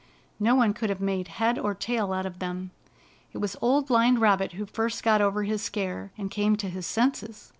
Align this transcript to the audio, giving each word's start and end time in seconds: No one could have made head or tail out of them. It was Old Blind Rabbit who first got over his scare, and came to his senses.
No 0.39 0.55
one 0.55 0.73
could 0.73 0.89
have 0.89 0.99
made 0.99 1.27
head 1.27 1.59
or 1.59 1.75
tail 1.75 2.11
out 2.11 2.25
of 2.25 2.39
them. 2.39 2.71
It 3.33 3.37
was 3.37 3.55
Old 3.61 3.85
Blind 3.85 4.17
Rabbit 4.19 4.53
who 4.53 4.65
first 4.65 5.03
got 5.03 5.21
over 5.21 5.43
his 5.43 5.61
scare, 5.61 6.11
and 6.17 6.31
came 6.31 6.55
to 6.55 6.69
his 6.69 6.87
senses. 6.87 7.49